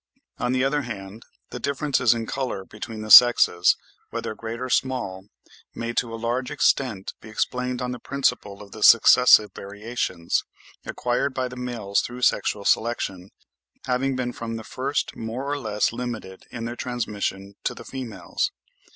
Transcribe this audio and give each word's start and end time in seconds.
On 0.39 0.51
the 0.51 0.63
other 0.63 0.81
hand, 0.81 1.21
the 1.51 1.59
differences 1.59 2.15
in 2.15 2.25
colour 2.25 2.65
between 2.65 3.03
the 3.03 3.11
sexes, 3.11 3.77
whether 4.09 4.33
great 4.33 4.59
or 4.59 4.67
small, 4.67 5.27
may 5.75 5.93
to 5.93 6.11
a 6.11 6.17
large 6.17 6.49
extent 6.49 7.13
be 7.21 7.29
explained 7.29 7.83
on 7.83 7.91
the 7.91 7.99
principle 7.99 8.63
of 8.63 8.71
the 8.71 8.81
successive 8.81 9.51
variations, 9.53 10.43
acquired 10.87 11.35
by 11.35 11.47
the 11.47 11.55
males 11.55 12.01
through 12.01 12.23
sexual 12.23 12.65
selection, 12.65 13.29
having 13.85 14.15
been 14.15 14.33
from 14.33 14.55
the 14.55 14.63
first 14.63 15.15
more 15.15 15.43
or 15.47 15.59
less 15.59 15.93
limited 15.93 16.47
in 16.49 16.65
their 16.65 16.75
transmission 16.75 17.53
to 17.63 17.75
the 17.75 17.85
females. 17.85 18.51